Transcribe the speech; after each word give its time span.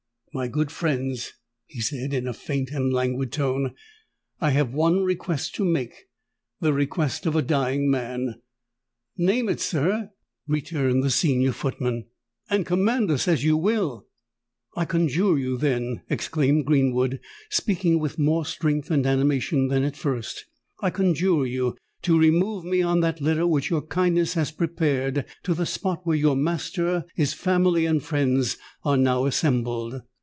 "My 0.33 0.47
good 0.47 0.71
friends," 0.71 1.33
he 1.65 1.81
said, 1.81 2.13
in 2.13 2.25
a 2.25 2.31
faint 2.31 2.69
and 2.71 2.93
languid 2.93 3.33
tone, 3.33 3.73
"I 4.39 4.51
have 4.51 4.73
one 4.73 5.03
request 5.03 5.55
to 5.55 5.65
make—the 5.65 6.71
request 6.71 7.25
of 7.25 7.35
a 7.35 7.41
dying 7.41 7.91
man!" 7.91 8.41
"Name 9.17 9.49
it, 9.49 9.59
sir," 9.59 10.11
returned 10.47 11.03
the 11.03 11.09
senior 11.09 11.51
footman; 11.51 12.05
"and 12.49 12.65
command 12.65 13.11
us 13.11 13.27
as 13.27 13.43
you 13.43 13.57
will." 13.57 14.07
"I 14.73 14.85
conjure 14.85 15.37
you, 15.37 15.57
then," 15.57 16.03
exclaimed 16.09 16.65
Greenwood, 16.65 17.19
speaking 17.49 17.99
with 17.99 18.17
more 18.17 18.45
strength 18.45 18.89
and 18.89 19.05
animation 19.05 19.67
than 19.67 19.83
at 19.83 19.97
first,—"I 19.97 20.91
conjure 20.91 21.45
you 21.45 21.75
to 22.03 22.17
remove 22.17 22.63
me 22.63 22.81
on 22.81 23.01
that 23.01 23.19
litter 23.19 23.45
which 23.45 23.69
your 23.69 23.81
kindness 23.81 24.35
has 24.35 24.51
prepared, 24.51 25.25
to 25.43 25.53
the 25.53 25.65
spot 25.65 26.05
where 26.07 26.15
your 26.15 26.37
master, 26.37 27.03
his 27.15 27.33
family, 27.33 27.85
and 27.85 28.01
friends 28.01 28.55
are 28.85 28.95
now 28.95 29.25
assembled. 29.25 30.01